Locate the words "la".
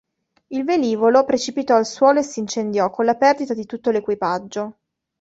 3.05-3.13